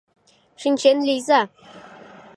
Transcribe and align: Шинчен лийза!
Шинчен 0.61 0.97
лийза! 1.07 1.41